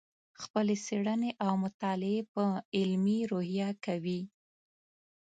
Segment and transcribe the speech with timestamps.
[0.41, 2.43] خپلې څېړنې او مطالعې په
[2.77, 4.19] علمي روحیه کوې.